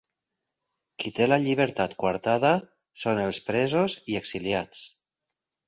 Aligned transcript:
Qui 1.03 1.11
té 1.19 1.27
la 1.27 1.37
llibertat 1.43 1.93
coartada 2.05 2.55
són 3.03 3.23
els 3.27 3.43
presos 3.51 3.99
i 4.15 4.21
exiliats. 4.25 4.85